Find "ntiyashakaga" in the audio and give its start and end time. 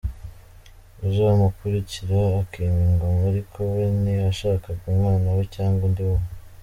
4.01-4.83